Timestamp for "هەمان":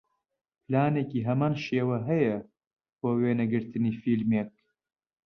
1.27-1.53